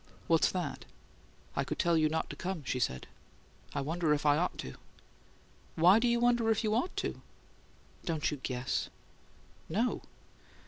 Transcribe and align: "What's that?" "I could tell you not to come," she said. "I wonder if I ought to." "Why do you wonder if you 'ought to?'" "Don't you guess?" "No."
"What's 0.25 0.51
that?" 0.51 0.85
"I 1.55 1.63
could 1.63 1.77
tell 1.77 1.95
you 1.95 2.09
not 2.09 2.27
to 2.31 2.35
come," 2.35 2.63
she 2.63 2.79
said. 2.79 3.05
"I 3.75 3.81
wonder 3.81 4.15
if 4.15 4.25
I 4.25 4.35
ought 4.35 4.57
to." 4.57 4.73
"Why 5.75 5.99
do 5.99 6.07
you 6.07 6.19
wonder 6.19 6.49
if 6.49 6.63
you 6.63 6.73
'ought 6.73 6.97
to?'" 6.97 7.21
"Don't 8.03 8.31
you 8.31 8.37
guess?" 8.37 8.89
"No." 9.69 10.01